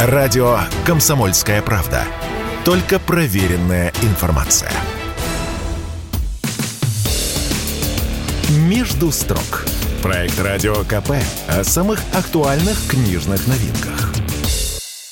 [0.00, 2.04] Радио «Комсомольская правда».
[2.64, 4.70] Только проверенная информация.
[8.48, 9.66] «Между строк»–
[10.00, 11.14] проект Радио КП
[11.48, 14.12] о самых актуальных книжных новинках.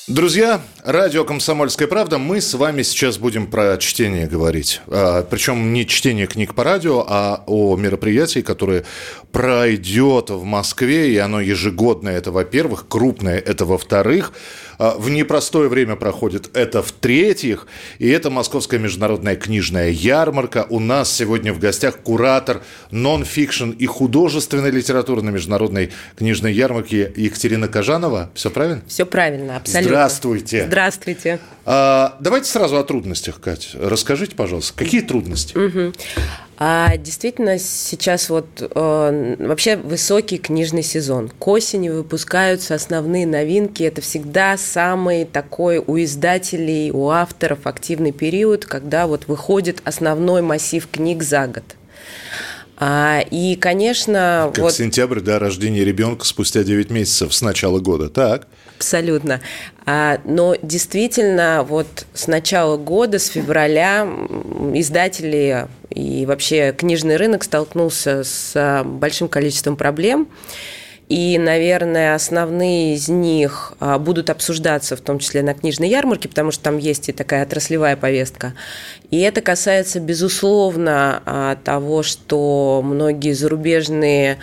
[0.07, 4.81] Друзья, радио «Комсомольская правда», мы с вами сейчас будем про чтение говорить.
[4.87, 8.85] А, причем не чтение книг по радио, а о мероприятии, которое
[9.33, 14.31] пройдет в Москве, и оно ежегодное, это во-первых, крупное, это во-вторых.
[14.79, 17.67] А, в непростое время проходит это в-третьих,
[17.99, 20.67] и это Московская международная книжная ярмарка.
[20.69, 22.61] У нас сегодня в гостях куратор
[22.91, 28.31] нон-фикшн и художественной литературы на международной книжной ярмарке Екатерина Кожанова.
[28.35, 28.81] Все правильно?
[28.87, 29.89] Все правильно, абсолютно.
[29.89, 30.65] Здравствуйте.
[30.67, 30.76] Здравствуйте.
[31.65, 33.77] А, давайте сразу о трудностях, Катя.
[33.81, 35.57] Расскажите, пожалуйста, какие трудности?
[35.57, 35.93] Угу.
[36.59, 41.29] А действительно сейчас вот э, вообще высокий книжный сезон.
[41.29, 43.83] К осени выпускаются основные новинки.
[43.83, 50.87] Это всегда самый такой у издателей, у авторов активный период, когда вот выходит основной массив
[50.89, 51.63] книг за год.
[52.79, 54.51] А, и, конечно...
[54.53, 54.73] Как вот...
[54.73, 58.09] сентябрь, да, рождение ребенка спустя 9 месяцев с начала года.
[58.09, 58.47] Так.
[58.77, 59.41] Абсолютно.
[59.85, 64.07] А, но действительно, вот с начала года, с февраля,
[64.75, 70.27] издатели и вообще книжный рынок столкнулся с а, большим количеством проблем.
[71.09, 76.51] И, наверное, основные из них а, будут обсуждаться, в том числе на книжной ярмарке, потому
[76.51, 78.53] что там есть и такая отраслевая повестка.
[79.09, 84.37] И это касается, безусловно, того, что многие зарубежные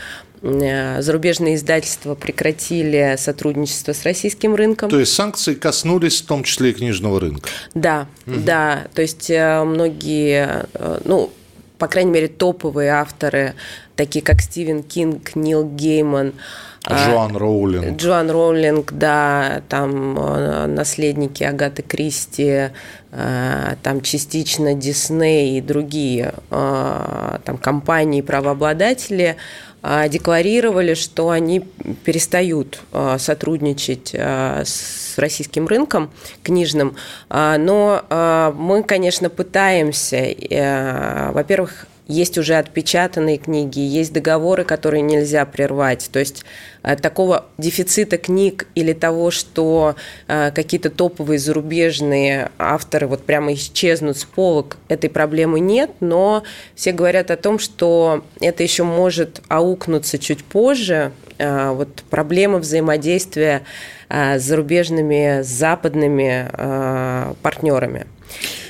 [0.44, 4.90] Э, зарубежные издательства прекратили сотрудничество с российским рынком.
[4.90, 7.48] То есть санкции коснулись в том числе и книжного рынка?
[7.72, 8.36] Да, угу.
[8.44, 8.84] да.
[8.94, 11.32] То есть э, многие, э, ну,
[11.78, 13.54] по крайней мере, топовые авторы,
[13.96, 16.34] такие как Стивен Кинг, Нил Гейман,
[16.86, 17.96] Джоан Роулинг.
[17.98, 20.14] Джоан Роулинг, да, там
[20.74, 22.70] наследники Агаты Кристи,
[23.10, 29.36] там частично Дисней и другие там компании, правообладатели
[29.86, 31.60] а, декларировали, что они
[32.04, 36.10] перестают а, сотрудничать а, с российским рынком
[36.42, 36.96] книжным,
[37.28, 40.34] но мы, конечно, пытаемся,
[41.32, 46.10] во-первых, есть уже отпечатанные книги, есть договоры, которые нельзя прервать.
[46.12, 46.44] То есть
[46.82, 49.96] э, такого дефицита книг или того, что
[50.28, 56.42] э, какие-то топовые зарубежные авторы вот прямо исчезнут с полок, этой проблемы нет, но
[56.74, 61.12] все говорят о том, что это еще может аукнуться чуть позже.
[61.38, 63.64] Э, вот проблема взаимодействия
[64.08, 66.48] с зарубежными, с западными
[67.42, 68.06] партнерами.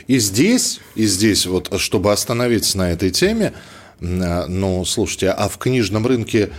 [0.06, 3.52] И здесь, и здесь вот, чтобы остановиться на этой теме,
[4.00, 6.50] ну, слушайте, а в книжном рынке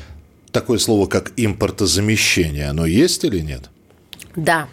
[0.52, 3.70] такое слово, как импортозамещение, оно есть или нет?
[4.36, 4.68] Да.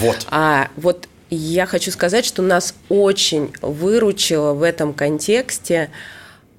[0.00, 0.26] Вот.
[0.30, 5.90] А вот я хочу сказать, что нас очень выручила в этом контексте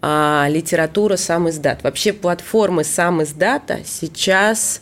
[0.02, 1.84] а, литература сам издат.
[1.84, 4.82] Вообще платформы сам издата сейчас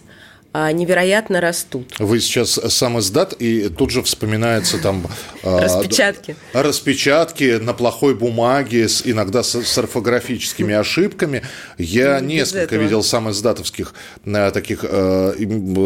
[0.71, 1.95] невероятно растут.
[1.99, 5.05] Вы сейчас сам издат, и тут же вспоминается там...
[5.43, 6.35] А, распечатки.
[6.53, 11.43] Распечатки на плохой бумаге, с, иногда с, орфографическими ошибками.
[11.77, 13.93] Я Без несколько видел сам издатовских
[14.25, 15.33] э, таких, э,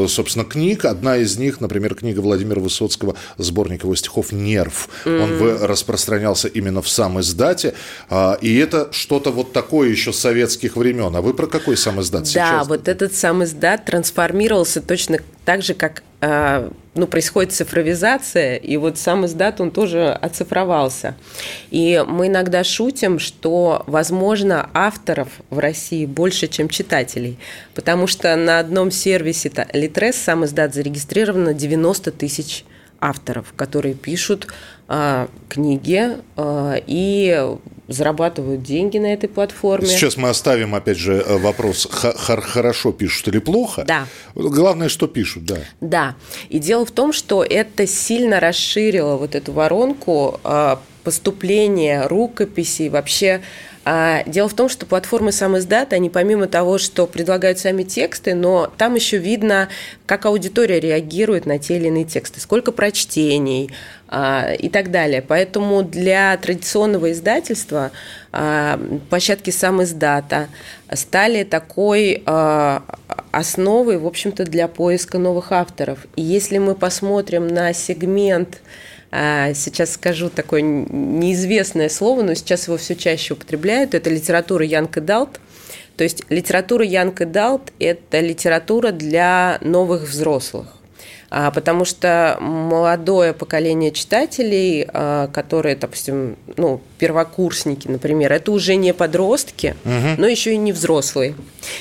[0.08, 0.86] собственно, книг.
[0.86, 4.90] Одна из них, например, книга Владимира Высоцкого, сборник его стихов «Нерв».
[5.06, 7.74] Он распространялся именно в сам издате.
[8.10, 11.16] А, и это что-то вот такое еще советских времен.
[11.16, 12.50] А вы про какой сам издат да, сейчас?
[12.50, 18.58] Да, вот этот сам издат трансформировался трансформировался точно так же, как а, ну, происходит цифровизация,
[18.58, 21.16] и вот сам издат, он тоже оцифровался.
[21.72, 27.38] И мы иногда шутим, что, возможно, авторов в России больше, чем читателей,
[27.74, 32.66] потому что на одном сервисе Литрес сам издат зарегистрировано 90 тысяч
[33.00, 34.48] авторов, которые пишут
[34.88, 37.58] а, книги а, и
[37.92, 39.88] зарабатывают деньги на этой платформе.
[39.88, 43.84] Сейчас мы оставим, опять же, э, вопрос, хорошо пишут или плохо.
[43.88, 44.08] Да.
[44.36, 45.58] Главное, что пишут, да.
[45.80, 46.16] Да.
[46.50, 53.42] И дело в том, что это сильно расширило вот эту воронку а, поступления рукописей, вообще
[53.84, 58.72] дело в том, что платформы сам издат, они помимо того, что предлагают сами тексты, но
[58.78, 59.70] там еще видно,
[60.06, 63.72] как аудитория реагирует на те или иные тексты, сколько прочтений
[64.08, 65.24] а, и так далее.
[65.24, 67.92] Поэтому для традиционного издательства
[68.32, 68.80] а,
[69.10, 70.48] площадки сам издата
[70.94, 72.24] стали такой
[73.32, 76.00] основой, в общем-то, для поиска новых авторов.
[76.16, 82.78] И если мы посмотрим на сегмент а, сейчас скажу такое неизвестное слово, но сейчас его
[82.78, 83.94] все чаще употребляют.
[83.94, 85.40] Это литература Янг Далт.
[85.98, 90.68] То есть литература Янг Далт– это литература для новых взрослых.
[91.34, 98.94] А, потому что молодое поколение читателей, а, которые, допустим, ну, первокурсники, например, это уже не
[98.94, 100.16] подростки, угу.
[100.18, 101.36] но еще и не взрослые.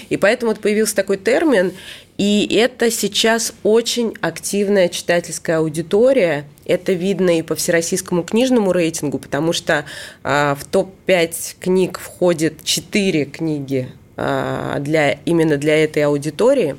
[0.09, 1.73] И поэтому вот появился такой термин,
[2.17, 6.45] и это сейчас очень активная читательская аудитория.
[6.71, 9.85] Это видно и по всероссийскому книжному рейтингу, потому что
[10.23, 16.77] а, в топ-5 книг входит 4 книги а, для, именно для этой аудитории.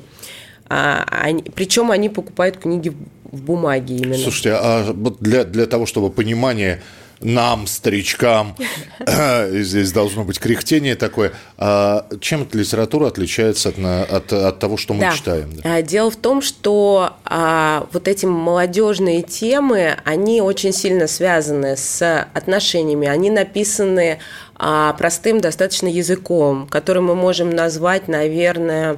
[0.68, 2.92] А, они, причем они покупают книги
[3.24, 4.16] в бумаге именно.
[4.16, 6.80] Слушайте, а для, для того, чтобы понимание
[7.22, 8.56] нам, старичкам,
[9.50, 11.32] здесь должно быть кряхтение такое.
[11.58, 15.12] А чем эта литература отличается от, от, от того, что мы да.
[15.12, 15.52] читаем?
[15.62, 15.82] Да?
[15.82, 23.08] Дело в том, что а, вот эти молодежные темы, они очень сильно связаны с отношениями,
[23.08, 24.18] они написаны
[24.64, 28.96] а простым достаточно языком, который мы можем назвать, наверное,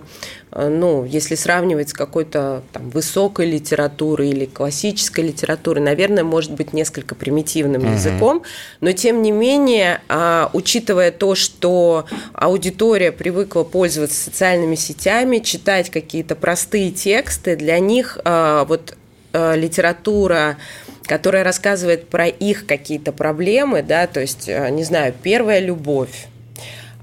[0.53, 6.75] э, ну, если сравнивать с какой-то там высокой литературой или классической литературой, наверное, может быть
[6.75, 7.95] несколько примитивным uh-huh.
[7.95, 8.43] языком,
[8.83, 16.37] но тем не менее, а, учитывая то, что аудитория привыкла пользоваться социальными сетями, читать какие-то
[16.37, 18.99] простые тексты, для них а, вот
[19.33, 20.59] а, литература
[21.07, 26.27] которая рассказывает про их какие-то проблемы, да, то есть, э, не знаю, первая любовь,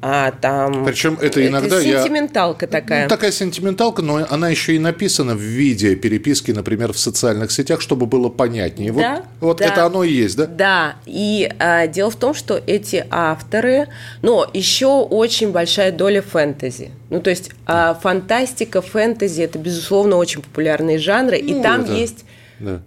[0.04, 0.84] а там...
[0.84, 1.80] Причем это иногда...
[1.80, 2.72] Это сентименталка я...
[2.72, 3.04] такая.
[3.04, 7.82] Ну, такая сентименталка, но она еще и написана в виде переписки, например, в социальных сетях,
[7.82, 8.92] чтобы было понятнее.
[8.92, 10.48] Да, вот вот да, это оно и есть, да?
[10.48, 10.96] Да.
[11.06, 13.90] И а, дело в том, что эти авторы...
[14.24, 16.90] Но еще очень большая доля фэнтези.
[17.12, 21.40] Ну, то есть а, фантастика, фэнтези– это, безусловно, очень популярные жанры.
[21.40, 21.94] Ну, и там это...
[21.94, 22.26] есть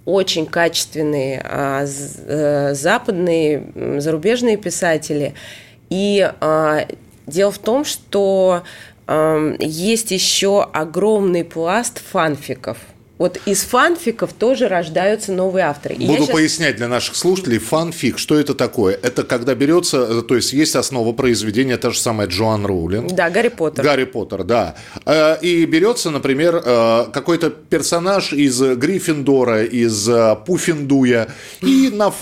[0.05, 5.35] очень качественные а, э, западные, зарубежные писатели.
[5.91, 6.87] И а,
[7.27, 8.63] дело в том, что
[9.07, 12.79] а, есть еще огромный пласт фанфиков–
[13.17, 15.95] вот из фанфиков тоже рождаются новые авторы.
[15.95, 16.35] И Буду сейчас...
[16.35, 17.59] пояснять для наших слушателей.
[17.59, 18.99] Фанфик, что это такое?
[19.03, 23.13] Это когда берется, то есть есть основа произведения, та же самая Джоан Роулинг.
[23.13, 23.85] Да, Гарри Поттер.
[23.85, 24.75] Гарри Поттер, да.
[25.07, 31.29] Э, и берется, например, э, какой-то персонаж из Гриффиндора, из э, Пуффиндуя,
[31.61, 32.13] и на,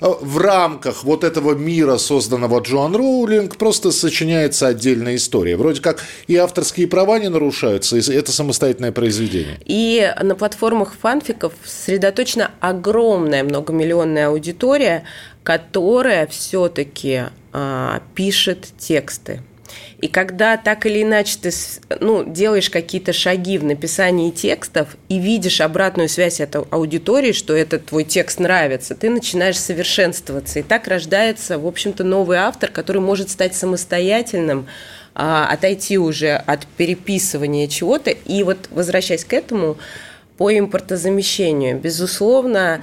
[0.00, 5.56] в рамках вот этого мира, созданного Джоан Роулинг, просто сочиняется отдельная история.
[5.56, 9.58] Вроде как и авторские права не нарушаются, и это самостоятельное произведение.
[9.64, 15.04] И на платформах фанфиков сосредоточена огромная многомиллионная аудитория,
[15.42, 19.40] которая все-таки а, пишет тексты.
[20.00, 21.50] И когда так или иначе ты
[22.00, 27.86] ну, делаешь какие-то шаги в написании текстов и видишь обратную связь от аудитории, что этот
[27.86, 30.60] твой текст нравится, ты начинаешь совершенствоваться.
[30.60, 34.66] И так рождается, в общем-то, новый автор, который может стать самостоятельным,
[35.20, 38.10] отойти уже от переписывания чего-то.
[38.10, 39.76] И вот возвращаясь к этому,
[40.38, 42.82] по импортозамещению, безусловно,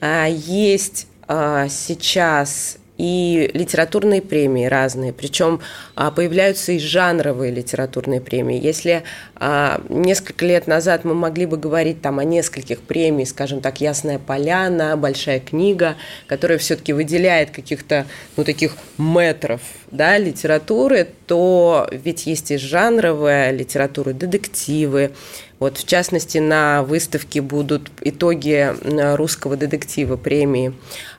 [0.00, 5.60] а, есть а, сейчас и литературные премии разные, причем
[5.94, 8.60] а, появляются и жанровые литературные премии.
[8.60, 9.04] Если
[9.36, 14.18] а, несколько лет назад мы могли бы говорить там о нескольких премиях, скажем так, «Ясная
[14.18, 15.96] поляна», «Большая книга»,
[16.26, 18.06] которая все-таки выделяет каких-то,
[18.36, 19.60] ну, таких метров,
[19.92, 25.12] да, литературы, то ведь есть и жанровая литература, детективы,
[25.58, 28.72] вот, в частности, на выставке будут итоги
[29.16, 30.72] русского детектива премии.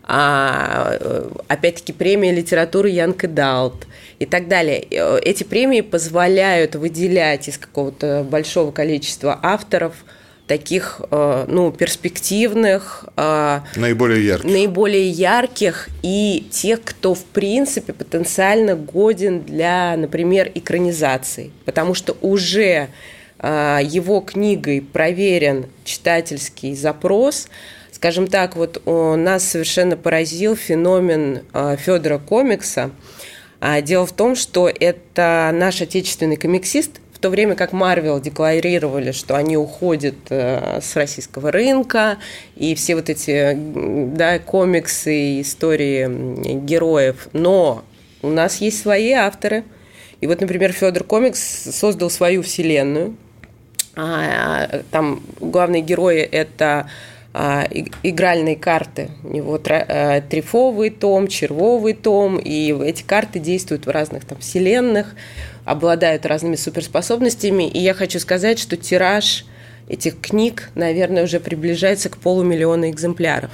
[0.03, 3.85] А, э, опять-таки, премия литературы Янка Далт
[4.17, 4.87] и так далее.
[4.89, 9.93] Э, эти премии позволяют выделять из какого-то большого количества авторов
[10.47, 13.05] таких, э, ну, перспективных,
[13.75, 14.49] наиболее ярких.
[14.49, 21.51] наиболее ярких и тех, кто, в принципе, потенциально годен для, например, экранизации.
[21.65, 22.87] Потому что уже
[23.41, 27.47] его книгой проверен читательский запрос.
[27.91, 32.91] Скажем так, вот нас совершенно поразил феномен а, Федора комикса.
[33.59, 39.11] А, дело в том, что это наш отечественный комиксист, в то время как Марвел декларировали,
[39.11, 42.17] что они уходят с российского рынка,
[42.55, 43.57] и все вот эти
[44.15, 47.27] да, комиксы истории героев.
[47.33, 47.83] Но
[48.21, 49.65] у нас есть свои авторы.
[50.21, 51.39] И вот, например, Федор Комикс
[51.75, 53.15] создал свою вселенную,
[54.91, 56.89] там главные герои это
[57.31, 57.67] а,
[58.01, 59.11] игральные карты.
[59.23, 65.13] У него а, трифовый том, червовый том, и эти карты действуют в разных там вселенных,
[65.63, 67.69] обладают разными суперспособностями.
[67.69, 69.45] И я хочу сказать, что тираж
[69.87, 73.51] этих книг, наверное, уже приближается к полумиллиона экземпляров.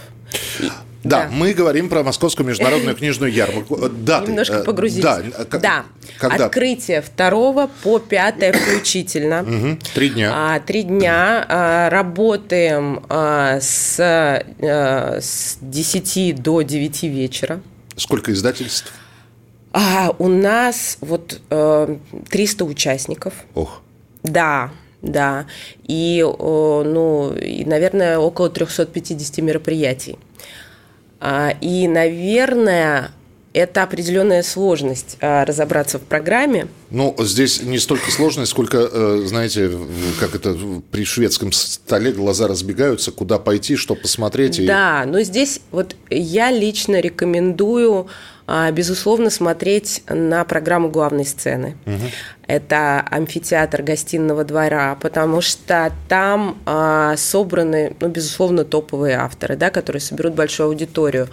[1.06, 3.78] Да, да, мы говорим про Московскую международную книжную ярмарку.
[3.78, 4.32] Э, даты.
[4.32, 5.04] Немножко погрузились.
[5.04, 5.22] Да,
[5.60, 5.86] да.
[6.18, 6.46] Когда?
[6.46, 9.78] открытие 2 по 5 включительно.
[9.94, 10.32] Три дня.
[10.34, 11.46] А, три дня.
[11.48, 17.62] А, работаем а, с, а, с 10 до 9 вечера.
[17.96, 18.92] Сколько издательств?
[19.74, 21.98] А, у нас вот э,
[22.30, 23.34] 300 участников.
[23.54, 23.82] Ох.
[24.24, 24.72] Да,
[25.04, 25.46] да.
[25.88, 30.18] И, ну, и, наверное, около 350 мероприятий.
[31.20, 33.12] А, и, наверное,
[33.56, 36.68] это определенная сложность а, разобраться в программе.
[36.90, 39.72] Ну, здесь не столько сложность, сколько, э, знаете,
[40.20, 40.58] как это
[40.92, 44.60] при шведском столе глаза разбегаются, куда пойти, что посмотреть.
[44.60, 44.68] И...
[44.68, 48.08] Да, но здесь вот я лично рекомендую
[48.72, 51.78] безусловно, смотреть на программу главной сцены.
[51.86, 52.06] Угу.
[52.48, 56.58] Это амфитеатр гостиного двора, потому что там
[57.18, 61.28] собраны, ну, безусловно, топовые авторы, да, которые соберут большую аудиторию.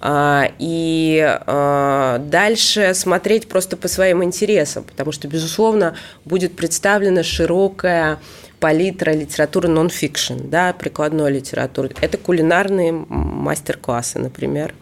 [0.00, 8.18] А, и а, дальше смотреть просто по своим интересам, потому что, безусловно, будет представлена широкая
[8.60, 11.90] палитра литературы нон-фикшн, да, прикладной литературы.
[12.00, 14.74] Это кулинарные мастер-классы, например.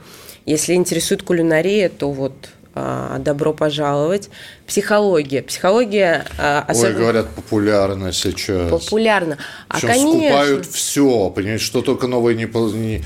[0.47, 4.31] Если интересует кулинария, то вот а, добро пожаловать.
[4.67, 5.43] Психология.
[5.43, 6.95] Психология особенно...
[6.95, 8.71] Ой, говорят, популярна сейчас.
[8.71, 9.39] Популярна.
[9.69, 10.09] А, конечно...
[10.09, 13.03] скупают все, понимаете, что только новое не...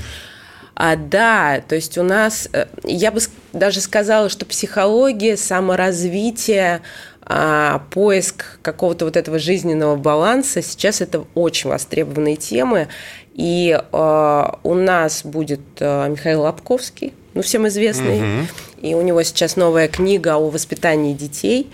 [0.75, 3.19] А, да, то есть у нас, э, я бы
[3.53, 6.81] даже сказала, что психология, саморазвитие,
[7.23, 12.87] а, поиск какого-то вот этого жизненного баланса, сейчас это очень востребованные темы.
[13.35, 18.47] И а, у нас будет а, Михаил Лобковский, ну, всем известный, угу.
[18.81, 21.69] и у него сейчас новая книга о воспитании детей.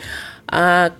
[0.47, 0.91] А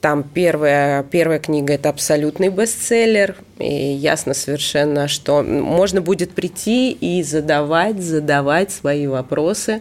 [0.00, 7.22] там первая, первая книга– это абсолютный бестселлер, и ясно совершенно, что можно будет прийти и
[7.22, 9.80] задавать, задавать свои вопросы,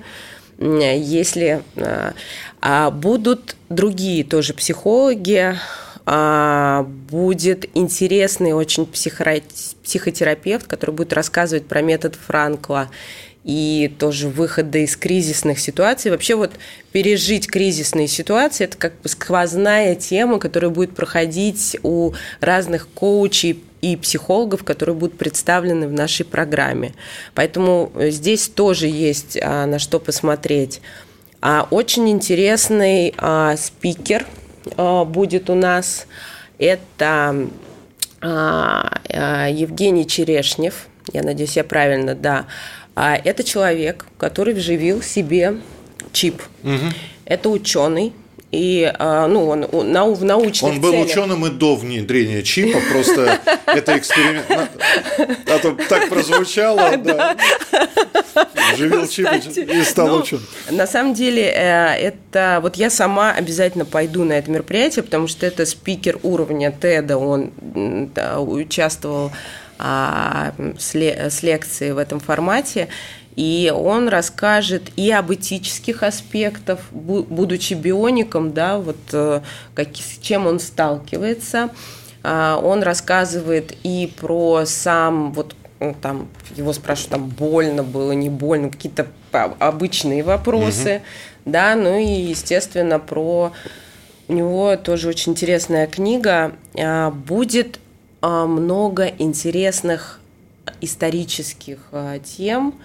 [0.60, 2.13] если а,
[2.62, 5.58] а будут другие тоже психологи,
[6.05, 12.89] а, будет интересный очень психотерапевт, который будет рассказывать про метод Франкла
[13.44, 16.12] и тоже выхода из кризисных ситуаций.
[16.12, 16.52] Вообще вот
[16.92, 23.98] пережить кризисные ситуации– это как бы сквозная тема, которая будет проходить у разных коучей и
[23.98, 26.94] психологов, которые будут представлены в нашей программе.
[27.36, 30.80] Поэтому здесь тоже есть а, на что посмотреть.
[31.42, 34.26] А, очень интересный а, спикер
[34.78, 36.08] будет у нас.
[36.58, 37.50] Это
[38.22, 40.88] Евгений Черешнев.
[41.12, 42.46] Я надеюсь, я правильно, да
[42.96, 45.58] а это человек, который вживил себе
[46.12, 46.42] чип.
[46.64, 46.94] Угу.
[47.26, 48.14] Это ученый,
[48.54, 51.08] и а, ну, он на, в научных Он был целях.
[51.08, 54.46] ученым и до внедрения чипа, просто это эксперимент.
[54.48, 57.36] А то так прозвучало, да.
[58.78, 60.46] Живил чип и стал ну, ученым.
[60.70, 65.48] На самом деле, э, это вот я сама обязательно пойду на это мероприятие, потому что
[65.48, 67.52] это спикер уровня TED, он
[68.38, 69.32] участвовал
[69.84, 70.94] с
[71.44, 72.88] лекцией в этом формате.
[73.36, 79.42] И он расскажет и об этических аспектах, будучи биоником, да, вот э,
[79.74, 81.72] как, с чем он сталкивается.
[82.22, 88.30] А, он рассказывает и про сам, вот ну, там его спрашивают, там больно было, не
[88.30, 91.52] больно, какие-то обычные вопросы, угу.
[91.52, 93.52] да, ну и, естественно, про
[94.28, 96.54] у него тоже очень интересная книга.
[96.78, 97.83] А, будет а,
[98.27, 100.20] много интересных
[100.82, 102.75] исторических а, тем.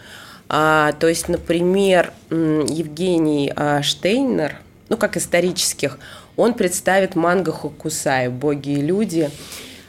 [0.49, 3.52] А, то есть, например, Евгений
[3.83, 4.57] Штейнер,
[4.88, 5.99] ну как исторических,
[6.37, 9.30] он представит манго Хокусай «Боги и люди».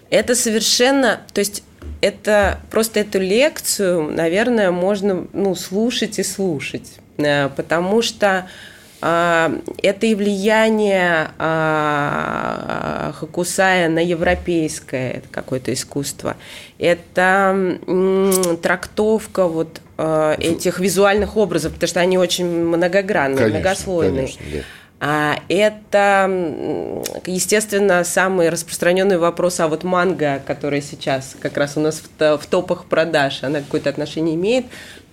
[0.09, 1.63] Это совершенно, то есть
[2.01, 8.47] это просто эту лекцию, наверное, можно ну, слушать и слушать, э, потому что а,
[9.01, 16.35] это и влияние а, Хакусая на европейское какое-то искусство.
[16.77, 17.79] Это
[18.61, 24.27] трактовка вот а, этих визуальных образов, потому что они очень многогранные, конечно, многослойные.
[24.27, 24.59] Конечно, да.
[25.01, 26.29] А это,
[27.25, 32.83] естественно, самый распространенный вопрос, а вот манга, которая сейчас как раз у нас в топах
[32.83, 34.65] продаж, она какое-то отношение имеет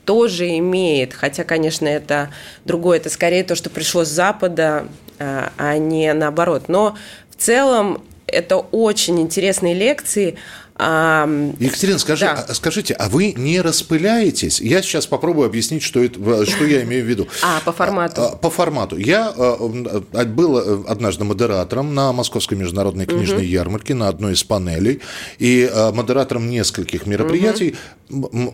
[0.06, 2.30] тоже имеет, хотя, конечно, это
[2.64, 4.86] другое, это скорее то, что пришло с Запада,
[5.18, 6.68] а, а не наоборот.
[6.68, 6.96] Но
[7.30, 10.36] в целом это очень интересные лекции,
[10.78, 12.44] Екатерина, скажи, да.
[12.48, 14.60] А, скажите, а вы не распыляетесь?
[14.60, 17.28] Я сейчас попробую объяснить, что, это, что я имею в виду.
[17.42, 18.22] А, по формату?
[18.22, 18.98] А, по формату.
[18.98, 23.46] Я был э, однажды модератором на Московской международной книжной угу.
[23.46, 25.00] ярмарке на одной из панелей
[25.38, 27.70] и модератором нескольких мероприятий.
[27.70, 27.76] Угу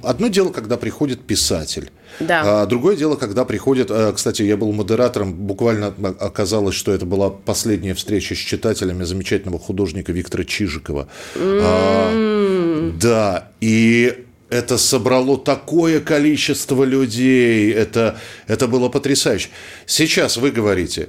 [0.02, 1.90] одно дело, когда приходит писатель.
[2.20, 2.62] Да.
[2.62, 3.90] А другое дело, когда приходит...
[3.90, 9.58] А, кстати, я был модератором, буквально оказалось, что это была последняя встреча с читателями замечательного
[9.58, 11.08] художника Виктора Чижикова.
[11.34, 11.60] Mm.
[11.62, 19.48] А, да, и это собрало такое количество людей, это, это было потрясающе.
[19.86, 21.08] Сейчас вы говорите,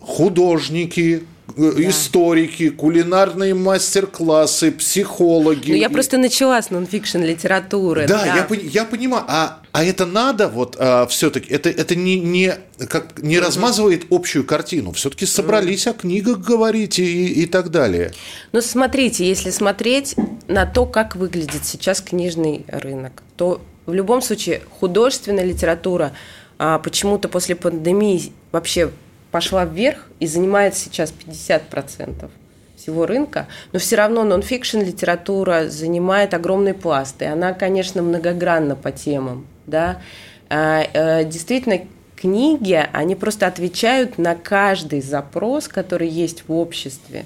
[0.00, 1.88] художники, Э, да.
[1.88, 5.72] историки, кулинарные мастер-классы, психологи.
[5.72, 8.06] Ну, я просто начала с нонфикшн литературы.
[8.06, 8.46] Да, да.
[8.50, 9.24] Я, я понимаю.
[9.28, 11.52] А, а это надо вот а, все-таки?
[11.52, 12.54] Это, это не, не,
[12.88, 13.46] как, не угу.
[13.46, 14.92] размазывает общую картину?
[14.92, 15.96] Все-таки собрались угу.
[15.96, 18.12] о книгах говорить и, и так далее.
[18.52, 20.16] Ну, смотрите, если смотреть
[20.48, 26.12] на то, как выглядит сейчас книжный рынок, то в любом случае художественная литература
[26.58, 28.90] а, почему-то после пандемии вообще
[29.30, 32.30] пошла вверх и занимает сейчас 50%
[32.76, 38.90] всего рынка, но все равно нон-фикшн литература занимает огромный пласт, и она, конечно, многогранна по
[38.90, 40.00] темам, да.
[40.48, 41.80] А, э, действительно,
[42.16, 47.24] книги, они просто отвечают на каждый запрос, который есть в обществе.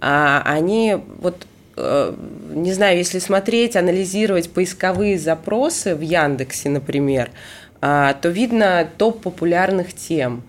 [0.00, 2.14] А, они вот э,
[2.50, 7.30] не знаю, если смотреть, анализировать поисковые запросы в Яндексе, например,
[7.80, 10.42] а, то видно топ популярных тем.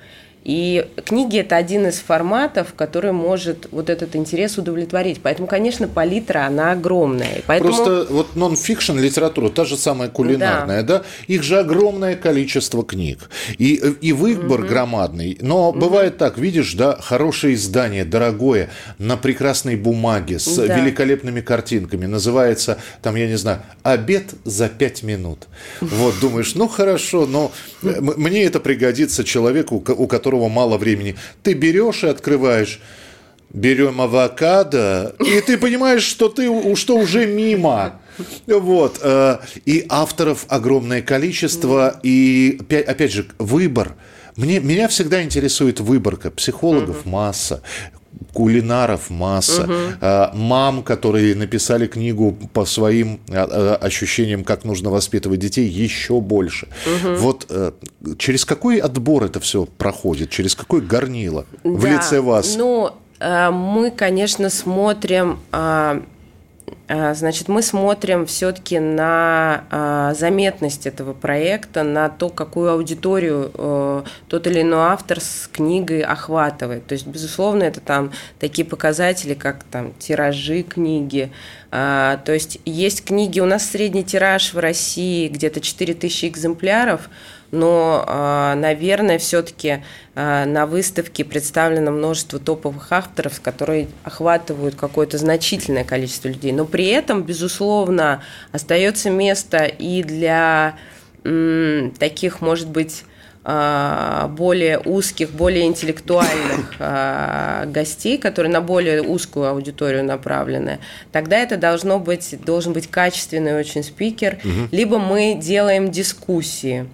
[0.46, 5.20] И книги– это один из форматов, который может вот этот интерес удовлетворить.
[5.24, 7.42] Поэтому, конечно, палитра, она огромная.
[7.48, 7.74] Поэтому...
[7.74, 11.00] Просто вот нон-фикшн литература, та же самая кулинарная, да.
[11.00, 13.28] да, их же огромное количество книг.
[13.58, 14.68] И, и выбор угу.
[14.68, 15.40] громадный.
[15.42, 15.80] Но угу.
[15.80, 20.78] бывает так, видишь, да, хорошее издание, дорогое, на прекрасной бумаге, с да.
[20.78, 22.06] великолепными картинками.
[22.06, 25.48] Называется, там, я не знаю, «Обед за пять минут».
[25.82, 31.54] Вот, думаешь, ну хорошо, но мне это пригодится человеку, у которого которого мало времени, ты
[31.54, 32.80] берешь и открываешь
[33.54, 38.02] берем авокадо, и ты понимаешь, что ты что уже мимо.
[38.48, 39.00] Вот.
[39.02, 43.96] Э, и авторов огромное количество, и опять же, выбор.
[44.36, 46.32] Мне, меня всегда интересует выборка.
[46.32, 47.62] Психологов масса,
[48.36, 50.38] кулинаров масса, угу.
[50.38, 56.68] мам, которые написали книгу по своим а, а, ощущениям, как нужно воспитывать детей, еще больше.
[56.86, 57.16] Угу.
[57.16, 57.72] Вот э,
[58.18, 62.58] через какой отбор это все проходит, через какой горнило да, в лице вас?
[62.58, 65.40] Ну, э, мы, конечно, смотрим
[66.88, 74.48] значит, мы смотрим все-таки на а, заметность этого проекта, на то, какую аудиторию э, тот
[74.48, 76.86] или иной автор с книгой охватывает.
[76.86, 81.32] То есть, безусловно, это там такие показатели, как там тиражи книги.
[81.72, 87.10] То есть, есть книги, у нас средний тираж в России где-то 4000 экземпляров,
[87.56, 89.82] но, а, наверное, все-таки
[90.14, 96.52] а, на выставке представлено множество топовых авторов, которые охватывают какое-то значительное количество людей.
[96.52, 100.78] Но при этом, безусловно, остается место и для
[101.98, 103.04] таких, может быть,
[103.44, 106.78] а, более узких, более интеллектуальных
[107.72, 110.78] гостей, которые на более узкую аудиторию направлены,
[111.12, 114.68] тогда это должно быть, должен быть качественный очень спикер, угу.
[114.72, 116.86] либо мы делаем дискуссии.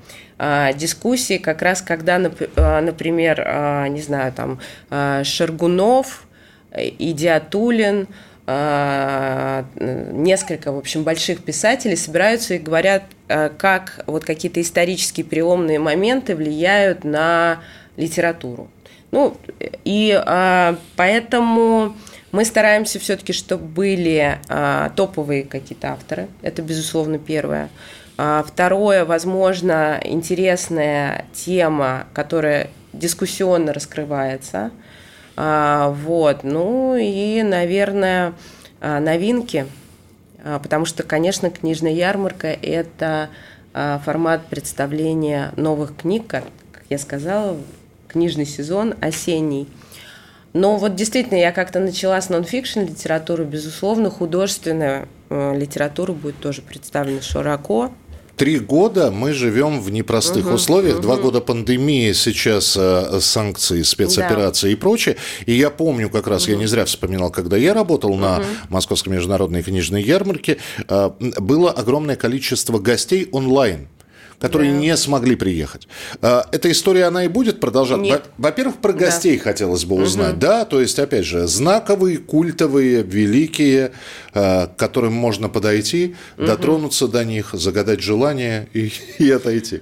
[0.43, 2.19] А, дискуссии как раз, когда,
[2.56, 4.60] а, например, а, не знаю, там
[5.23, 6.25] Шаргунов,
[6.75, 8.08] Идиатулин,
[9.77, 17.04] несколько, в общем, больших писателей собираются и говорят, как вот какие-то исторические переломные моменты влияют
[17.04, 17.60] на
[17.97, 18.71] литературу.
[19.12, 19.38] Ну,
[19.86, 20.19] и
[20.95, 21.95] поэтому
[22.32, 24.39] мы стараемся все-таки, чтобы были
[24.95, 26.27] топовые какие-то авторы.
[26.41, 27.69] Это, безусловно, первое.
[28.23, 34.69] А, второе, возможно, интересная тема, которая дискуссионно раскрывается.
[35.36, 36.43] А, вот.
[36.43, 38.34] Ну и, наверное,
[38.79, 39.65] а, новинки.
[40.43, 43.29] Потому что, конечно, книжная ярмарка– это
[43.73, 46.43] формат представления новых книг, как
[46.89, 47.57] я сказала,
[48.07, 49.67] книжный сезон осенний.
[50.53, 56.63] Но вот действительно, я как-то начала с нон-фикшн литературы, безусловно, художественная э, литература будет тоже
[56.63, 57.91] представлена широко
[58.41, 60.95] три года мы живем в непростых угу, условиях.
[60.95, 61.04] Угу.
[61.04, 64.73] Два года пандемии, сейчас э, санкции, спецоперации да.
[64.73, 65.17] и прочее.
[65.45, 66.54] И я помню как раз, угу.
[66.54, 68.19] я не зря вспоминал, когда я работал угу.
[68.19, 70.58] на Московской международной книжной ярмарке,
[70.89, 73.89] э, было огромное количество гостей онлайн
[74.41, 74.80] которые да.
[74.80, 75.88] не смогли приехать.
[76.21, 78.21] А, эта история, она и будет продолжаться?
[78.38, 79.43] Во-первых, про гостей да.
[79.43, 80.39] хотелось бы узнать, угу.
[80.41, 83.91] да, то есть, опять же, знаковые, культовые, великие,
[84.34, 86.47] а, к которым можно подойти, угу.
[86.47, 89.82] дотронуться до них, загадать желание и, и отойти.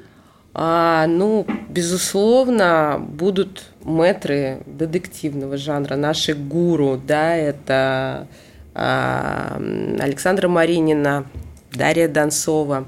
[0.54, 8.28] А, ну, безусловно, будут метры детективного жанра, наши гуру, да, это
[8.74, 9.62] а,
[10.00, 11.28] Александра Маринина,
[11.72, 12.88] Дарья Донцова,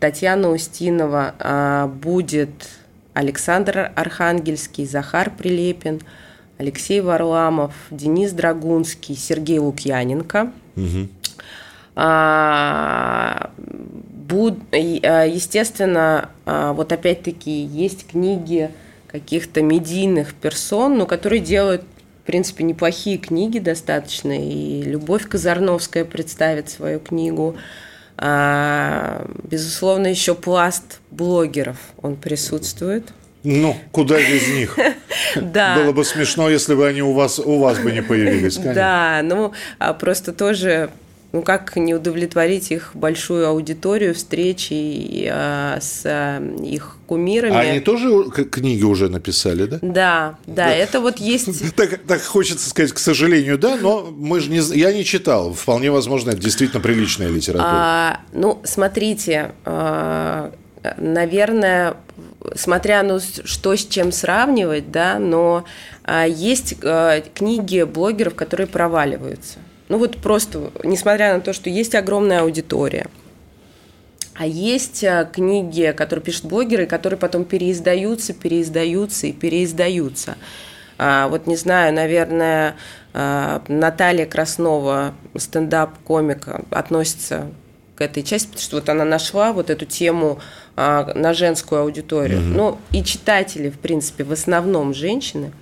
[0.00, 2.50] Татьяна Устинова, а, будет
[3.14, 6.00] Александр Архангельский, Захар Прилепин,
[6.58, 10.52] Алексей Варламов, Денис Драгунский, Сергей Лукьяненко.
[10.76, 11.08] Угу.
[11.96, 18.70] А, буд, естественно, вот опять-таки есть книги
[19.06, 21.82] каких-то медийных персон, но которые делают
[22.22, 27.54] в принципе, неплохие книги достаточно, и Любовь Казарновская представит свою книгу.
[28.18, 33.12] А, безусловно, еще пласт блогеров, он присутствует.
[33.44, 34.76] Ну, куда без них?
[35.34, 35.76] Да.
[35.76, 38.56] Было бы смешно, если бы они у вас, у вас бы не появились.
[38.56, 38.74] Конечно.
[38.74, 40.88] Да, ну, а просто тоже
[41.32, 47.54] ну как не удовлетворить их большую аудиторию встречи а, с а, их кумирами.
[47.54, 49.78] А они тоже книги уже написали, да?
[49.82, 50.70] Да, да, да.
[50.70, 51.46] это вот есть...
[51.76, 54.60] Так, так хочется сказать, к сожалению, да, но мы же не...
[54.76, 57.68] Я не читал, вполне возможно, это действительно приличная литература.
[57.70, 60.52] А, ну, смотрите, а,
[60.96, 61.96] наверное,
[62.54, 65.64] смотря ну, что с чем сравнивать, да, но
[66.04, 69.58] а, есть а, книги блогеров, которые проваливаются.
[69.88, 73.06] Ну вот просто, несмотря на то, что есть огромная аудитория,
[74.34, 80.36] а есть э, книги, которые пишут блогеры, которые потом переиздаются, переиздаются и переиздаются.
[80.98, 82.76] А, вот не знаю, наверное,
[83.14, 87.48] э, Наталья Краснова, стендап-комик, относится
[87.94, 90.38] к этой части, потому что вот она нашла вот эту тему
[90.76, 92.40] а, на женскую аудиторию.
[92.40, 92.56] Mm-hmm.
[92.56, 95.52] Ну и читатели, в принципе, в основном женщины.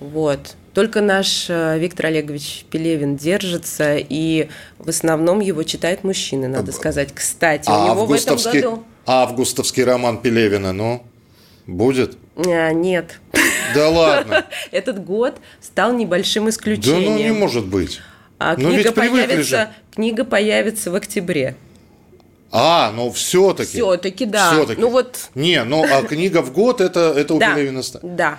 [0.00, 0.56] Вот.
[0.74, 7.14] Только наш э, Виктор Олегович Пелевин держится, и в основном его читают мужчины, надо сказать.
[7.14, 8.84] Кстати, а у него в этом году...
[9.06, 11.04] Августовский роман Пелевина, ну,
[11.66, 12.16] будет?
[12.36, 13.20] А, нет.
[13.74, 14.46] Да ладно.
[14.72, 17.04] Этот год стал небольшим исключением.
[17.04, 18.00] Да ну не может быть.
[18.38, 19.68] А книга, ведь появится, же.
[19.94, 21.54] книга появится в октябре.
[22.50, 23.76] А, ну все-таки.
[23.76, 24.52] Все-таки, да.
[24.52, 24.80] Все-таки.
[24.80, 25.28] Ну вот.
[25.34, 27.82] Не, ну а книга в год это, это у Пелевина.
[28.02, 28.38] Да.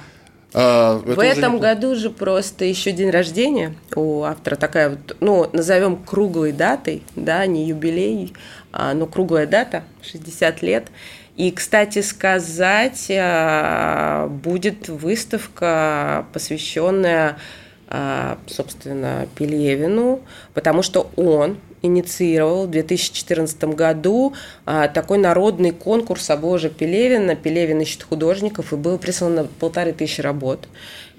[0.58, 5.98] А, в этом году же просто еще день рождения у автора такая вот, ну, назовем
[5.98, 8.34] круглой датой, да, не юбилей,
[8.72, 10.88] а, но круглая дата, 60 лет.
[11.36, 17.38] И, кстати сказать, а, будет выставка, посвященная,
[17.90, 20.22] а, собственно, Пелевину,
[20.54, 24.34] потому что он инициировал в 2014 году
[24.66, 27.36] а, такой народный конкурс обложек Пелевина.
[27.36, 30.68] Пелевин ищет художников, и было прислано полторы тысячи работ.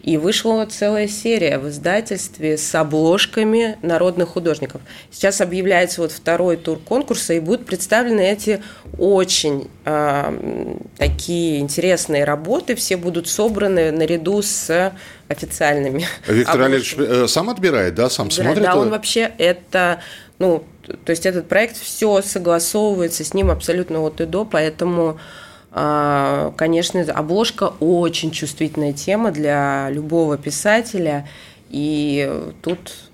[0.03, 4.81] И вышла целая серия в издательстве с обложками народных художников.
[5.11, 8.63] Сейчас объявляется вот второй тур конкурса, и будут представлены эти
[8.99, 12.77] очень э, такие интересные работы.
[12.77, 14.93] Все будут собраны наряду с
[15.27, 16.07] официальными.
[16.29, 18.63] Виктор Олегович э, сам отбирает, да, сам смотрит?
[18.63, 20.01] Да, он вообще это
[20.39, 20.65] ну,
[21.05, 25.19] то есть этот проект все согласовывается с ним абсолютно от и до, поэтому
[25.73, 31.29] а, конечно, обложка очень чувствительная тема для любого писателя,
[31.69, 33.06] и тут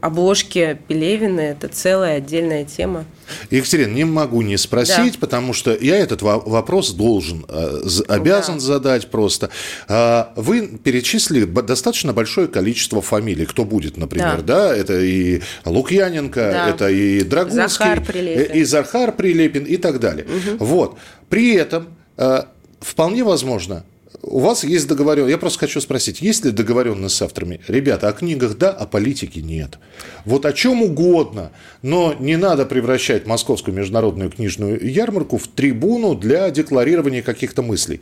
[0.00, 3.04] обложки Пелевина– это целая отдельная тема.
[3.50, 5.18] Екатерина, не могу не спросить, да.
[5.20, 8.60] потому что я этот вопрос должен, э, обязан да.
[8.60, 9.50] задать просто.
[9.86, 14.68] А, вы перечислили достаточно большое количество фамилий, кто будет, например, да?
[14.68, 14.76] да?
[14.76, 16.68] Это и Лукьяненко, да.
[16.70, 18.54] это и Драгунский, Захар Прилепин.
[18.54, 20.26] и Захар Прилепин и так далее.
[20.26, 20.64] Угу.
[20.64, 20.98] Вот.
[21.28, 22.42] При этом э,
[22.80, 23.84] вполне возможно,
[24.30, 25.30] у вас есть договоренность.
[25.30, 27.60] Я просто хочу спросить, есть ли договоренность с авторами?
[27.68, 29.78] Ребята, о книгах да, о политике нет.
[30.24, 31.50] Вот о чем угодно,
[31.82, 38.00] но не надо превращать Московскую международную книжную ярмарку в трибуну для декларирования каких-то мыслей.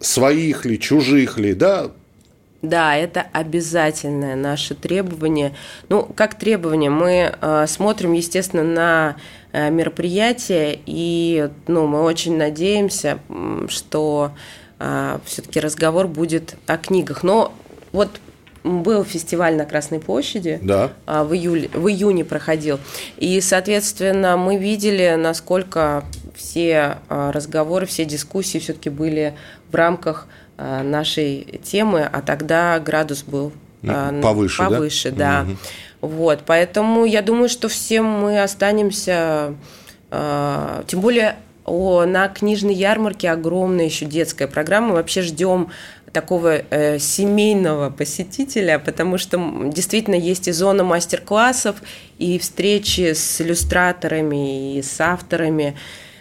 [0.00, 1.90] Своих ли, чужих ли, да,
[2.60, 5.54] да, это обязательное наше требование.
[5.88, 9.16] Ну, как требование, мы э, смотрим, естественно, на
[9.52, 13.20] э, мероприятие, и ну, мы очень надеемся,
[13.68, 14.32] что
[15.24, 17.22] все-таки разговор будет о книгах.
[17.22, 17.52] Но
[17.92, 18.20] вот
[18.64, 20.92] был фестиваль на Красной площади, да.
[21.06, 22.78] А, в, июле, в июне проходил.
[23.16, 29.34] И, соответственно, мы видели, насколько все а, разговоры, все дискуссии все-таки были
[29.70, 33.52] в рамках нашей темы, а тогда градус был
[34.20, 35.44] повыше, повыше да.
[35.44, 35.52] да.
[35.52, 35.58] Угу.
[36.00, 39.54] Вот, поэтому я думаю, что всем мы останемся,
[40.10, 41.36] тем более
[41.68, 44.94] о, на книжной ярмарке огромная еще детская программа.
[44.94, 45.70] Вообще ждем
[46.12, 51.76] такого э, семейного посетителя, потому что действительно есть и зона мастер-классов,
[52.18, 55.76] и встречи с иллюстраторами, и с авторами.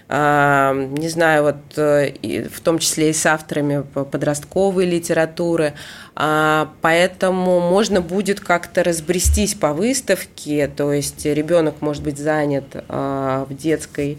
[0.09, 5.73] не знаю, вот в том числе и с авторами подростковой литературы.
[6.15, 14.17] Поэтому можно будет как-то разбрестись по выставке, то есть ребенок может быть занят в детской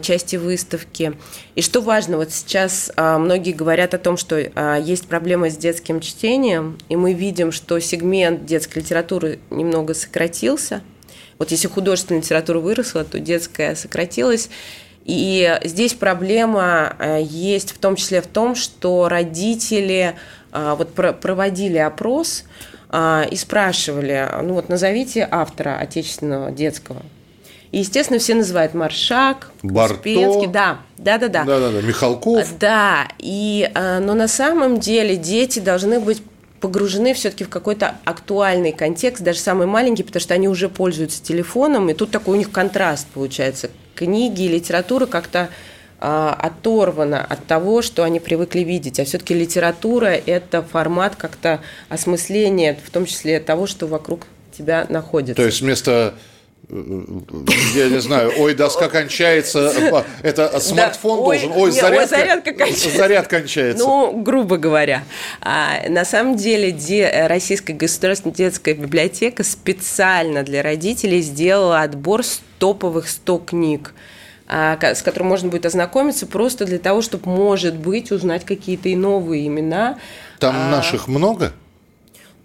[0.00, 1.12] части выставки.
[1.54, 5.56] И что важно, вот сейчас а, многие говорят о том, что а, есть проблема с
[5.56, 10.82] детским чтением, и мы видим, что сегмент детской литературы немного сократился.
[11.38, 14.48] Вот если художественная литература выросла, то детская сократилась.
[15.04, 20.16] И здесь проблема а, есть в том числе в том, что родители
[20.52, 22.44] вот проводили опрос
[22.94, 27.02] и спрашивали, ну вот назовите автора отечественного детского
[27.74, 30.46] и, естественно, все называют Маршак, Барто, Успенский.
[30.46, 31.42] Да, да, да, да.
[31.42, 32.56] Да, да, да, Михалков.
[32.60, 36.22] Да, и, а, но на самом деле дети должны быть
[36.60, 41.90] погружены все-таки в какой-то актуальный контекст, даже самые маленькие, потому что они уже пользуются телефоном,
[41.90, 43.70] и тут такой у них контраст получается.
[43.96, 45.48] Книги и литература как-то
[45.98, 49.00] а, оторвана от того, что они привыкли видеть.
[49.00, 55.34] А все-таки литература– это формат как-то осмысления, в том числе того, что вокруг тебя находится.
[55.34, 56.14] То есть вместо
[56.68, 59.72] я не знаю, ой, доска кончается,
[60.22, 62.96] это смартфон да, должен, ой, зарядка, ой, зарядка, кончается.
[62.96, 63.84] заряд кончается.
[63.84, 65.04] Ну, грубо говоря.
[65.40, 72.22] А, на самом деле де, Российская государственная детская библиотека специально для родителей сделала отбор
[72.58, 73.94] топовых 100 книг
[74.46, 78.96] а, с которым можно будет ознакомиться просто для того, чтобы, может быть, узнать какие-то и
[78.96, 79.98] новые имена.
[80.38, 81.52] Там а, наших много?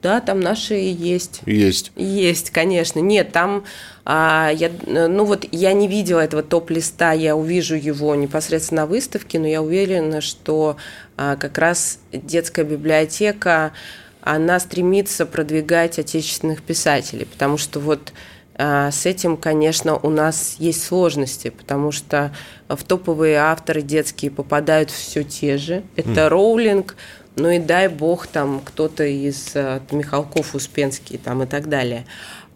[0.02, 1.42] Да, там наши есть.
[1.46, 1.92] Есть.
[1.96, 3.00] Есть, конечно.
[3.00, 3.66] Нет, там
[4.06, 9.40] а, я, ну вот я не видела этого топ-листа, я увижу его непосредственно на выставке,
[9.40, 10.78] но я уверена, что
[11.18, 13.74] а, как раз детская библиотека,
[14.22, 18.14] она стремится продвигать отечественных писателей, потому что вот
[18.56, 22.34] а, с этим, конечно, у нас есть сложности, потому что
[22.68, 25.84] в топовые авторы детские попадают все те же.
[25.96, 26.28] Это mm.
[26.28, 26.96] Роулинг,
[27.40, 32.06] ну и дай бог там кто-то из э, Михалков, Успенский там и так далее.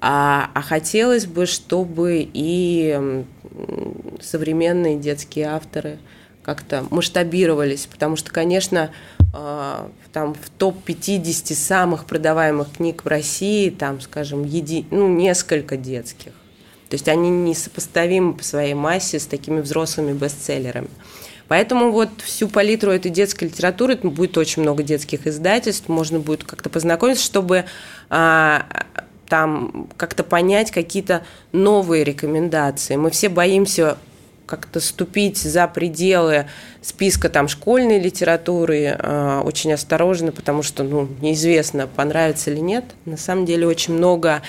[0.01, 3.23] А, а хотелось бы, чтобы и
[4.21, 5.97] современные детские авторы
[6.43, 8.91] как-то масштабировались, потому что, конечно,
[9.33, 14.85] э, там в топ-50 самых продаваемых книг в России, там, скажем, еди...
[14.91, 16.33] ну, несколько детских.
[16.89, 20.89] То есть они несопоставимы по своей массе с такими взрослыми бестселлерами.
[21.53, 26.67] Поэтому вот всю палитру этой детской литературы, будет очень много детских издательств, можно будет как-то
[26.67, 27.65] познакомиться, чтобы
[28.09, 28.65] а,
[29.29, 32.95] там как-то понять какие-то новые рекомендации.
[32.95, 33.99] Мы все боимся
[34.47, 36.47] как-то ступить за пределы
[36.81, 42.85] списка там школьной литературы э, очень осторожно, потому что ну, неизвестно, понравится или нет.
[43.05, 44.41] На самом деле очень много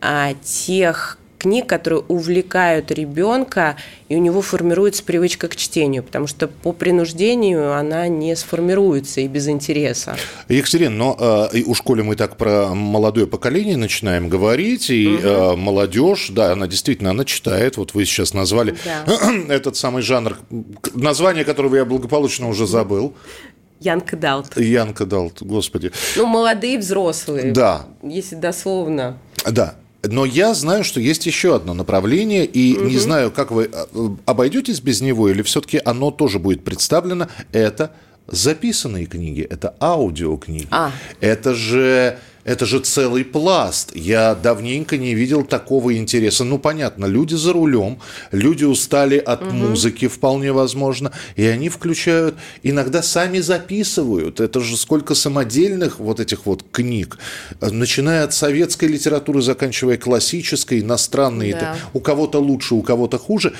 [0.00, 3.76] э, тех книг, которые увлекают ребенка,
[4.08, 9.26] и у него формируется привычка к чтению, потому что по принуждению она не сформируется и
[9.26, 10.16] без интереса.
[10.48, 15.26] Екатерина, но э, у школе мы так про молодое поколение начинаем говорить, и угу.
[15.26, 19.32] э, молодежь, да, она действительно, она читает, вот вы сейчас назвали да.
[19.48, 20.36] этот самый жанр,
[20.94, 23.14] название которого я благополучно уже забыл.
[23.80, 24.58] Янка Далт.
[24.58, 25.90] Янка Далт, господи.
[26.16, 27.52] Ну, молодые взрослые.
[27.52, 27.86] Да.
[28.02, 29.16] Если дословно.
[29.50, 29.76] Да.
[30.02, 32.86] Но я знаю, что есть еще одно направление, и угу.
[32.86, 33.86] не знаю, как вы э,
[34.24, 37.28] обойдетесь без него, или все-таки оно тоже будет представлено.
[37.52, 37.92] Это
[38.26, 40.68] записанные книги, это аудиокниги.
[40.70, 40.92] А.
[41.20, 43.94] Это же это же целый пласт.
[43.94, 46.44] Я давненько не видел такого интереса.
[46.44, 47.98] Ну, понятно, люди за рулем,
[48.32, 49.52] люди устали от угу.
[49.52, 54.40] музыки, вполне возможно, и они включают, иногда сами записывают.
[54.40, 57.18] Это же сколько самодельных вот этих вот книг,
[57.60, 61.52] начиная от советской литературы, заканчивая классической, иностранной.
[61.52, 61.76] Да.
[61.92, 63.52] у кого-то лучше, у кого-то хуже.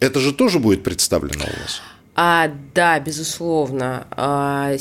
[0.00, 1.80] Это же тоже будет представлено у вас?
[2.18, 4.06] А, да, безусловно.
[4.10, 4.74] А,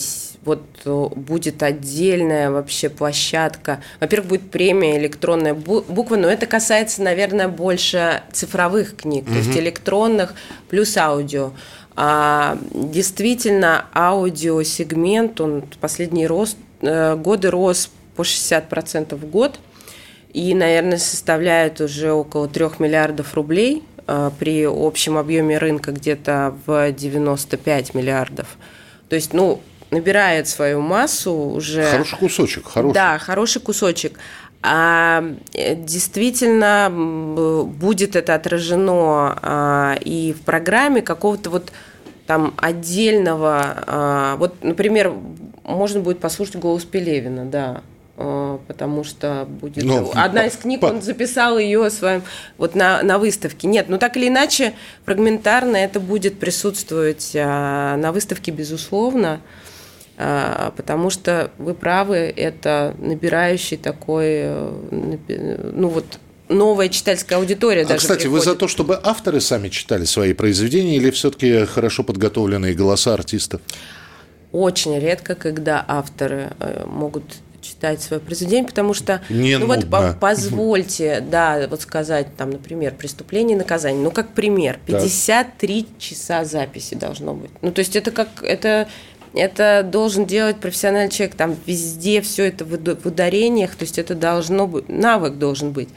[0.45, 3.82] вот э, будет отдельная вообще площадка.
[4.00, 9.32] Во-первых, будет премия электронная буква, но это касается, наверное, больше цифровых книг, mm-hmm.
[9.34, 10.34] то есть электронных
[10.69, 11.52] плюс аудио.
[11.98, 19.60] А, действительно, аудиосегмент, он последние рост, э, годы рос по 60% в год
[20.32, 27.94] и, наверное, составляет уже около 3 миллиардов рублей– при общем объеме рынка где-то в 95
[27.94, 28.58] миллиардов.
[29.10, 31.86] То есть, ну, набирает свою массу уже.
[31.86, 32.94] Хороший кусочек, хороший.
[32.94, 34.20] Да, хороший кусочек.
[34.68, 41.72] А э, действительно будет это отражено а, и в программе какого-то вот
[42.26, 45.13] там отдельного, а, вот, например,
[45.63, 50.88] можно будет послушать голос Пелевина, да, э, потому что будет ну, одна из книг, по...
[50.88, 52.23] он записал ее своим
[52.58, 53.67] вот на, на выставке.
[53.67, 54.73] Нет, ну так или иначе,
[55.04, 59.41] фрагментарно это будет присутствовать а, на выставке, безусловно,
[60.17, 64.71] а, потому что вы правы, это набирающий такой, э,
[65.73, 66.06] ну вот
[66.47, 68.45] новая читательская аудитория а, даже кстати, приходит.
[68.45, 73.62] вы за то, чтобы авторы сами читали свои произведения или все-таки хорошо подготовленные голоса артистов?
[74.54, 77.23] Очень редко, когда авторы э, могут
[77.65, 79.99] читать свое произведение, потому что, Не ну нудно.
[79.99, 85.97] вот позвольте, да, вот сказать там, например, преступление и наказание, ну как пример, 53 так.
[85.97, 87.51] часа записи должно быть.
[87.62, 88.88] Ну то есть это как это
[89.34, 94.67] это должен делать профессиональный человек, там везде все это в ударениях, то есть это должно
[94.67, 95.89] быть, навык должен быть.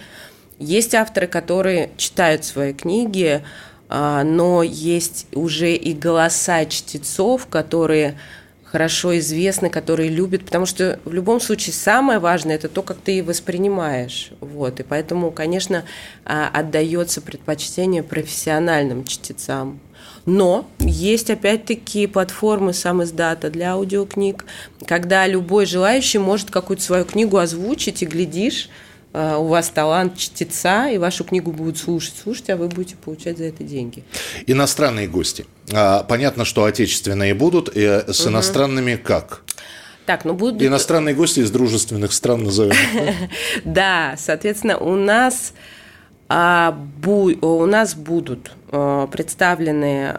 [0.59, 3.45] Есть авторы, которые читают свои книги,
[3.89, 8.19] а, но есть уже и голоса чтецов, которые
[8.71, 13.23] хорошо известны, которые любят, потому что в любом случае самое важное это то, как ты
[13.25, 15.85] воспринимаешь, вот, и поэтому, конечно,
[16.25, 19.81] а, отдается предпочтение профессиональным чтецам.
[20.27, 24.45] Но есть опять-таки платформы сам издата для аудиокниг,
[24.87, 28.69] когда любой желающий может какую-то свою книгу озвучить и глядишь,
[29.19, 33.45] у вас талант чтеца, и вашу книгу будут слушать, слушать, а вы будете получать за
[33.45, 34.05] это деньги.
[34.47, 35.47] Иностранные гости.
[35.73, 38.31] А, понятно, что отечественные будут, и э, с угу.
[38.31, 39.43] иностранными как?
[40.07, 40.63] Так, ну будут...
[40.63, 42.77] Иностранные гости из дружественных стран назовем.
[43.65, 45.53] Да, соответственно, у нас
[46.29, 50.17] а, у нас будут э, представлены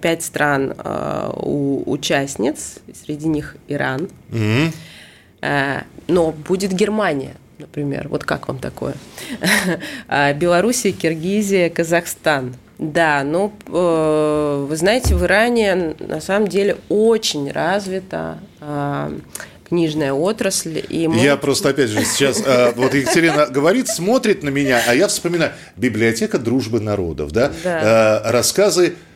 [0.00, 0.74] пять стран
[1.34, 4.08] участниц, среди них Иран,
[6.06, 8.08] но будет Германия например.
[8.08, 8.94] Вот как вам такое?
[10.08, 12.54] А, Белоруссия, Киргизия, Казахстан.
[12.78, 19.12] Да, ну, э, вы знаете, в Иране на самом деле очень развита а,
[19.68, 20.82] книжная отрасль.
[20.88, 21.18] И мы...
[21.18, 25.52] Я просто, опять же, сейчас, а, вот Екатерина говорит, смотрит на меня, а я вспоминаю,
[25.76, 28.22] библиотека дружбы народов, да, да.
[28.24, 29.07] рассказы Э,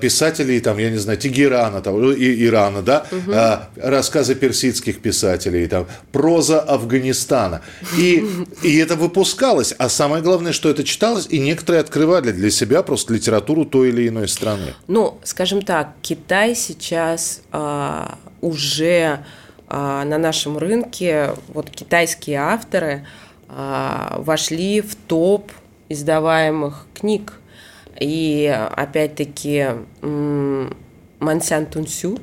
[0.00, 3.32] писателей, там, я не знаю, Тегерана, там, и, Ирана, да, угу.
[3.76, 7.62] рассказы персидских писателей, там, проза Афганистана.
[7.96, 8.24] И,
[8.62, 13.14] и это выпускалось, а самое главное, что это читалось, и некоторые открывали для себя просто
[13.14, 14.74] литературу той или иной страны.
[14.86, 19.24] Ну, скажем так, Китай сейчас а, уже
[19.68, 23.06] а, на нашем рынке, вот китайские авторы
[23.48, 25.50] а, вошли в топ
[25.88, 27.34] издаваемых книг
[28.00, 29.66] и опять-таки
[31.20, 32.18] Мансян Тунсю,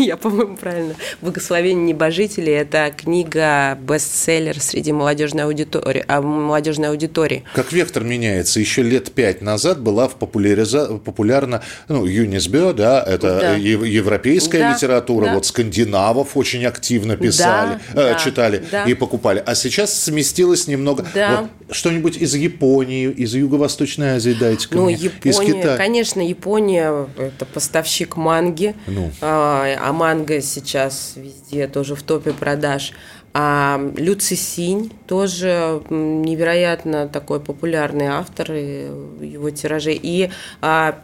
[0.06, 0.94] я, по-моему, правильно.
[1.20, 7.44] «Благословение небожителей»– это книга бестселлер среди молодежной аудитории, а молодежной аудитории.
[7.54, 8.60] Как вектор меняется.
[8.60, 10.98] Еще лет пять назад была в популяриза...
[10.98, 13.54] популярна ну, Юнисбё, да, это да.
[13.56, 14.74] европейская да.
[14.74, 15.34] литература, да.
[15.34, 18.12] вот скандинавов очень активно писали, да.
[18.12, 18.84] э, читали да.
[18.84, 19.42] и покупали.
[19.44, 21.06] А сейчас сместилось немного.
[21.14, 21.48] Да.
[21.68, 24.94] Вот, что-нибудь из Японии, из Юго-Восточной Азии дайте ну, мне.
[24.94, 25.76] Япония, из Китая.
[25.76, 28.74] Конечно, Япония– это поставщик манги.
[28.86, 29.10] Ну.
[29.20, 32.92] А, а манго сейчас везде тоже в топе продаж.
[33.34, 39.98] А Люци Синь тоже невероятно такой популярный автор, его тиражи.
[40.00, 41.00] И, а,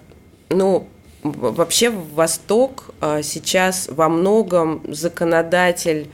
[0.51, 0.87] ну,
[1.25, 6.09] вообще Восток а, сейчас во многом законодатель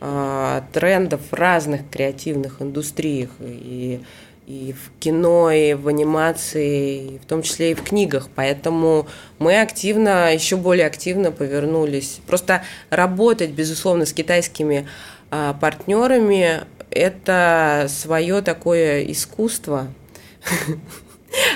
[0.00, 3.30] а, трендов в разных креативных индустриях.
[3.38, 4.00] И
[4.46, 8.28] и в кино, и в анимации, в том числе и в книгах.
[8.34, 9.08] Поэтому
[9.40, 12.20] мы активно, еще более активно повернулись.
[12.28, 14.88] Просто работать, безусловно, с китайскими
[15.30, 16.60] а, партнерами–
[16.92, 19.88] это свое такое искусство.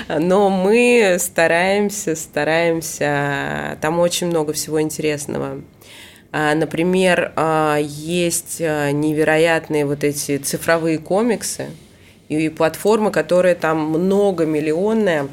[0.09, 3.77] Но мы стараемся, стараемся.
[3.79, 5.61] Там очень много всего интересного.
[6.33, 11.69] А, например, а, есть невероятные вот эти цифровые комиксы–
[12.31, 15.27] и платформа, которая там многомиллионная,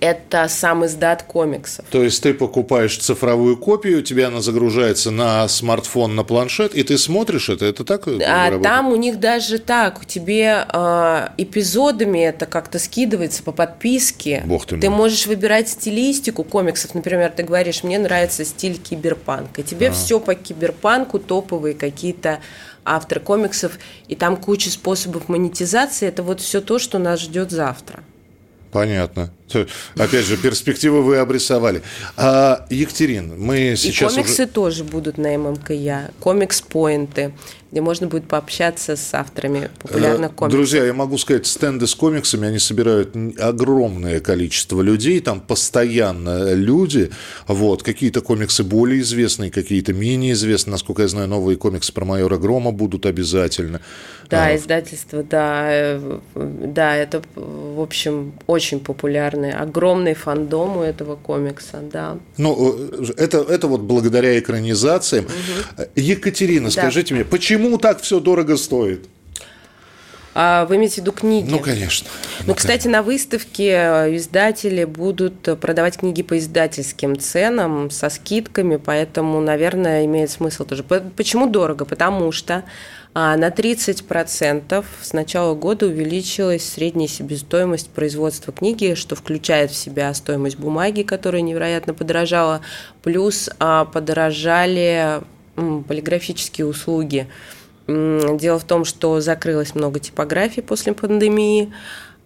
[0.00, 1.84] это сам издат комиксов.
[1.90, 6.82] То есть ты покупаешь цифровую копию, у тебя она загружается на смартфон, на планшет, и
[6.82, 8.08] ты смотришь это, это так?
[8.08, 14.42] А там у них даже так, тебе э, эпизодами это как-то скидывается по подписке.
[14.46, 19.62] Бог ты, ты можешь выбирать стилистику комиксов, например, ты говоришь, мне нравится стиль киберпанк, и
[19.62, 19.92] тебе а.
[19.92, 22.40] все по киберпанку топовые какие-то
[22.96, 26.08] автор комиксов, и там куча способов монетизации.
[26.08, 28.02] Это вот все то, что нас ждет завтра.
[28.72, 29.32] Понятно.
[29.96, 31.82] Опять же, перспективы вы обрисовали.
[32.16, 34.12] А, Екатерин, мы сейчас...
[34.12, 34.52] И комиксы уже...
[34.52, 37.32] тоже будут на ММКЯ, комикс-поинты
[37.70, 40.58] где можно будет пообщаться с авторами популярных э, комиксов.
[40.58, 47.10] Друзья, я могу сказать, стенды с комиксами, они собирают огромное количество людей, там постоянно люди,
[47.46, 52.38] вот, какие-то комиксы более известные, какие-то менее известные, насколько я знаю, новые комиксы про майора
[52.38, 53.80] Грома будут обязательно.
[54.28, 58.80] Да, а, издательство, да, э, да, это, в общем, очень
[59.40, 62.18] популярный, огромный фандом у этого комикса, да.
[62.36, 65.24] Ну, э, это, это вот благодаря экранизациям.
[65.24, 65.84] Угу.
[65.96, 66.70] Екатерина, да.
[66.70, 69.08] скажите мне, почему так все дорого стоит?
[70.32, 71.50] А вы имеете в виду книги?
[71.50, 72.08] Ну, конечно.
[72.40, 78.76] Ну, ну кстати, на выставке э, издатели будут продавать книги по издательским ценам со скидками,
[78.76, 80.84] поэтому, наверное, имеет смысл тоже.
[80.84, 81.84] Почему дорого?
[81.84, 82.62] Потому что
[83.12, 90.14] а, на 30% с начала года увеличилась средняя себестоимость производства книги, что включает в себя
[90.14, 92.60] стоимость бумаги, которая невероятно подорожала,
[93.02, 95.22] плюс а, подорожали
[95.56, 97.26] полиграфические услуги.
[97.86, 101.72] Дело в том, что закрылось много типографий после пандемии,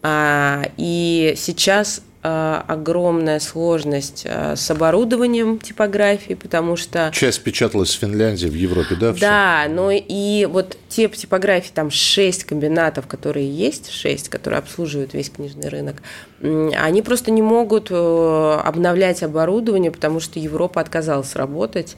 [0.03, 7.11] а, и сейчас огромная сложность а, с оборудованием типографии, потому что...
[7.13, 9.13] Часть печаталась в Финляндии, в Европе, да?
[9.13, 15.29] Да, но и вот те типографии, там шесть комбинатов, которые есть, шесть, которые обслуживают весь
[15.29, 15.97] книжный рынок,
[16.45, 21.97] они просто не могут э, обновлять оборудование, потому что Европа отказалась работать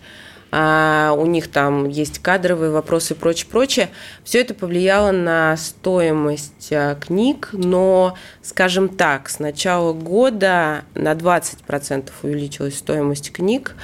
[0.52, 3.90] а у них там есть кадровые вопросы и прочее, прочее.
[4.24, 12.10] Все это повлияло на стоимость а, книг, но, скажем так, с начала года на 20%
[12.22, 13.74] увеличилась стоимость книг,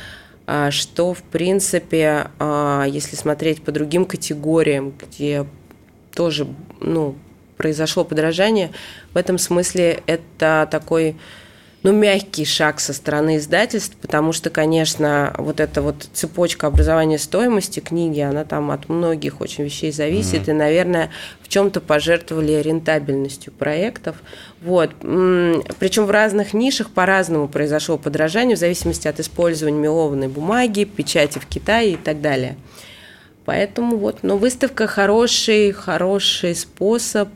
[0.47, 5.47] а, что, в принципе, а, если смотреть по другим категориям, где
[6.15, 6.47] тоже
[6.81, 7.17] ну,
[7.63, 8.73] произошло подражание,
[9.15, 11.17] в этом смысле это такой
[11.85, 17.81] ну, мягкий шаг со стороны издательств, потому что, конечно, вот эта вот цепочка образования стоимости
[17.81, 20.51] книги, она там от многих очень вещей зависит, mm-hmm.
[20.51, 21.11] и, наверное,
[21.41, 24.17] в чем-то пожертвовали рентабельностью проектов.
[24.61, 24.91] Вот.
[25.01, 31.47] Причем в разных нишах по-разному произошло подражание в зависимости от использования мелованной бумаги, печати в
[31.47, 32.57] Китае и так далее.
[33.45, 37.29] Поэтому вот, но выставка хороший, хороший способ.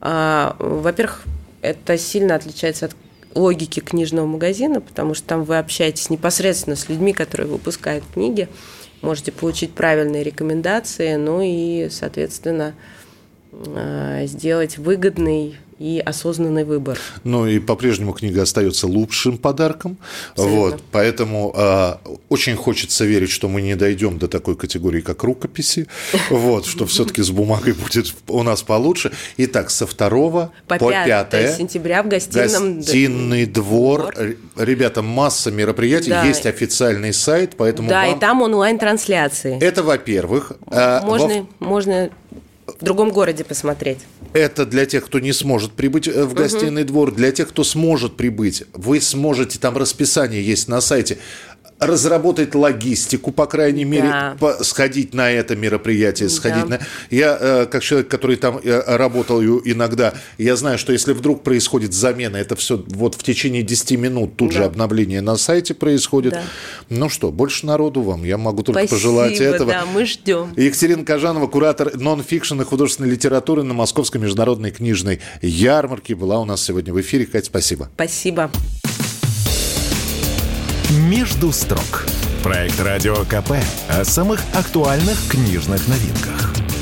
[0.00, 1.24] А, во-первых,
[1.62, 2.96] это сильно отличается от
[3.34, 8.48] логики книжного магазина, потому что там вы общаетесь непосредственно с людьми, которые выпускают книги,
[9.02, 12.74] можете получить правильные рекомендации, ну и, соответственно,
[13.52, 16.98] э, сделать выгодный и осознанный выбор.
[17.24, 19.98] Ну и по-прежнему книга остается лучшим подарком.
[20.36, 21.94] Вот, поэтому э,
[22.28, 25.86] очень хочется верить, что мы не дойдем до такой категории, как рукописи.
[26.30, 29.12] Вот, что все-таки с бумагой будет у нас получше.
[29.36, 30.08] Итак, со 2
[30.66, 34.14] по, по 5 сентября в гостином гостиный двор.
[34.56, 36.12] Ребята, масса мероприятий.
[36.26, 39.58] Есть официальный сайт, поэтому Да, и там онлайн-трансляции.
[39.60, 40.52] Это, во-первых.
[40.68, 42.10] А, можно, можно
[42.80, 43.98] в другом городе посмотреть.
[44.32, 46.88] Это для тех, кто не сможет прибыть э, в гостиный угу.
[46.88, 47.14] двор.
[47.14, 51.18] Для тех, кто сможет прибыть, вы сможете, там расписание есть на сайте
[51.78, 54.36] разработать логистику, по крайней мере, да.
[54.38, 56.78] по, сходить на это мероприятие, сходить да.
[56.78, 56.80] на...
[57.10, 61.92] Я, э, как человек, который там э, работал иногда, я знаю, что если вдруг происходит
[61.92, 64.56] замена, это все вот в течение 10 минут тут да.
[64.56, 66.32] же обновление на сайте происходит.
[66.32, 66.42] Да.
[66.88, 69.70] Ну что, больше народу вам, я могу только Спасибо, пожелать этого.
[69.70, 70.54] да, мы ждем.
[70.56, 76.62] Екатерина Кажанова, куратор нон-фикшн и художественной литературы на Московской международной книжной ярмарке, была у нас
[76.62, 77.26] сегодня в эфире.
[77.26, 77.90] Кать, спасибо.
[77.94, 78.50] Спасибо.
[80.90, 82.06] «Между строк»–
[82.44, 83.54] проект Радио КП
[83.88, 86.54] о самых актуальных книжных новинках–